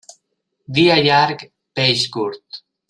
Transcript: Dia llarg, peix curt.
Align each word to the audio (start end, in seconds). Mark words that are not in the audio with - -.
Dia 0.79 0.97
llarg, 1.09 1.47
peix 1.81 2.09
curt. 2.19 2.65